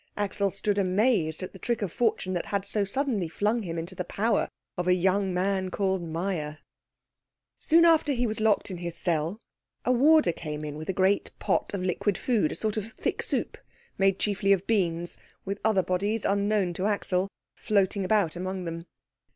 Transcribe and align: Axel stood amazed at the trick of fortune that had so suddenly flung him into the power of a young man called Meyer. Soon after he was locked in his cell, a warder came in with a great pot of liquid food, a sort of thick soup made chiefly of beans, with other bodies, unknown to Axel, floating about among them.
Axel 0.17 0.49
stood 0.49 0.79
amazed 0.79 1.43
at 1.43 1.53
the 1.53 1.59
trick 1.59 1.83
of 1.83 1.91
fortune 1.91 2.33
that 2.33 2.47
had 2.47 2.65
so 2.65 2.83
suddenly 2.83 3.29
flung 3.29 3.61
him 3.61 3.77
into 3.77 3.93
the 3.93 4.03
power 4.03 4.49
of 4.75 4.87
a 4.87 4.95
young 4.95 5.31
man 5.31 5.69
called 5.69 6.01
Meyer. 6.01 6.57
Soon 7.59 7.85
after 7.85 8.13
he 8.13 8.25
was 8.25 8.39
locked 8.39 8.71
in 8.71 8.79
his 8.79 8.97
cell, 8.97 9.39
a 9.85 9.91
warder 9.91 10.31
came 10.31 10.65
in 10.65 10.75
with 10.75 10.89
a 10.89 10.91
great 10.91 11.29
pot 11.37 11.75
of 11.75 11.83
liquid 11.83 12.17
food, 12.17 12.51
a 12.51 12.55
sort 12.55 12.77
of 12.77 12.93
thick 12.93 13.21
soup 13.21 13.59
made 13.99 14.17
chiefly 14.17 14.51
of 14.51 14.65
beans, 14.65 15.19
with 15.45 15.61
other 15.63 15.83
bodies, 15.83 16.25
unknown 16.25 16.73
to 16.73 16.87
Axel, 16.87 17.27
floating 17.53 18.03
about 18.03 18.35
among 18.35 18.65
them. 18.65 18.87